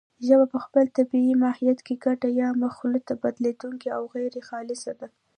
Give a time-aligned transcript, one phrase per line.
[0.27, 5.07] ژبه په خپل طبیعي ماهیت کې ګډه یا مخلوطه، بدلېدونکې او غیرخالصه ده